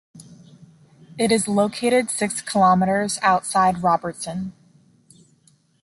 It 1.19 1.31
is 1.31 1.47
located 1.47 2.09
six 2.09 2.41
kilometres 2.41 3.19
outside 3.21 3.83
Robertson. 3.83 4.53